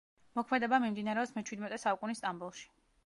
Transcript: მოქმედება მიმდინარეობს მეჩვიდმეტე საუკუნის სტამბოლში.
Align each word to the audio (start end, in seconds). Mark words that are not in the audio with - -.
მოქმედება 0.37 0.79
მიმდინარეობს 0.85 1.35
მეჩვიდმეტე 1.35 1.79
საუკუნის 1.85 2.23
სტამბოლში. 2.25 2.67